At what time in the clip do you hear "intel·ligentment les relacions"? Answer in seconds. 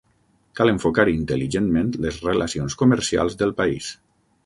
1.11-2.81